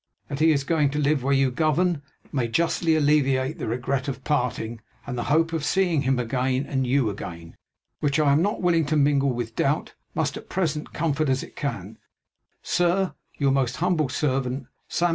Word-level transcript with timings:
That 0.29 0.39
he 0.39 0.49
is 0.51 0.63
going 0.63 0.89
to 0.89 0.97
live 0.99 1.21
where 1.21 1.31
you 1.31 1.51
govern, 1.51 2.01
may 2.31 2.47
justly 2.47 2.95
alleviate 2.95 3.59
the 3.59 3.67
regret 3.67 4.07
of 4.07 4.23
parting; 4.23 4.81
and 5.05 5.15
the 5.15 5.25
hope 5.25 5.53
of 5.53 5.63
seeing 5.63 5.99
both 6.15 6.31
him 6.31 6.65
and 6.67 6.87
you 6.87 7.11
again, 7.11 7.55
which 7.99 8.19
I 8.19 8.31
am 8.31 8.41
not 8.41 8.63
willing 8.63 8.87
to 8.87 8.95
mingle 8.95 9.31
with 9.31 9.55
doubt, 9.55 9.93
must 10.15 10.37
at 10.37 10.49
present 10.49 10.91
comfort 10.91 11.29
as 11.29 11.43
it 11.43 11.55
can, 11.55 11.99
Sir, 12.63 13.13
Your 13.37 13.51
most 13.51 13.75
humble 13.75 14.09
servant, 14.09 14.65
SAM. 14.87 15.09